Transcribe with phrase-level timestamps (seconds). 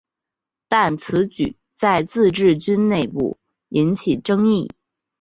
[0.67, 3.37] 但此举在自治军内部
[3.69, 4.71] 引起争议。